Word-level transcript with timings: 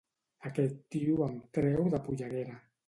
Aquest 0.49 0.79
tio 0.95 1.21
em 1.29 1.39
treu 1.59 1.95
de 1.97 2.03
polleguera 2.09 2.63